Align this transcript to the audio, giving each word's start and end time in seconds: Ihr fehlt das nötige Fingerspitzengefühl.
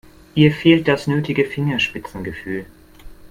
Ihr 0.33 0.51
fehlt 0.51 0.87
das 0.87 1.05
nötige 1.05 1.45
Fingerspitzengefühl. 1.45 2.65